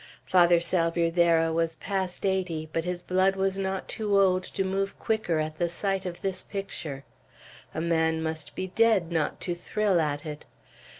[0.25, 5.37] Father Salvierderra was past eighty, but his blood was not too old to move quicker
[5.37, 7.03] at the sight of this picture.
[7.75, 10.45] A man must be dead not to thrill at it.